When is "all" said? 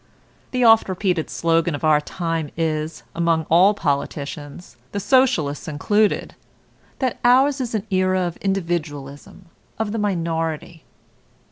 3.51-3.75